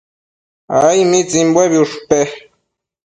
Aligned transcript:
Ai. 0.79 0.99
¿mitsimbuebi 1.09 1.77
ushpe? 1.83 2.19